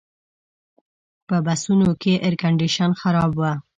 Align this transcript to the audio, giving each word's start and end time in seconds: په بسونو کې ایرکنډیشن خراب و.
په 1.27 1.35
بسونو 1.45 1.89
کې 2.01 2.13
ایرکنډیشن 2.25 2.89
خراب 3.01 3.31
و. 3.35 3.41